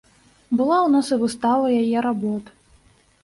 Была 0.57 0.77
ў 0.83 0.87
нас 0.95 1.11
і 1.17 1.19
выстава 1.25 1.67
яе 1.81 1.97
работ. 2.07 2.43